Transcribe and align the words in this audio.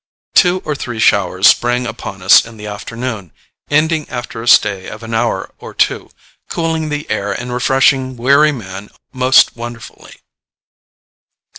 Two 0.33 0.63
or 0.65 0.73
three 0.73 0.97
showers 0.99 1.45
sprang 1.45 1.85
upon 1.85 2.23
us 2.23 2.43
in 2.43 2.57
the 2.57 2.65
afternoon, 2.65 3.31
ending 3.69 4.09
after 4.09 4.41
a 4.41 4.47
stay 4.47 4.87
of 4.87 5.03
an 5.03 5.13
hour 5.13 5.53
or 5.59 5.75
two, 5.75 6.09
cooling 6.49 6.89
the 6.89 7.07
air 7.07 7.31
and 7.31 7.53
refreshing 7.53 8.17
weary 8.17 8.51
man 8.51 8.89
most 9.13 9.55
wonderfully. 9.55 10.15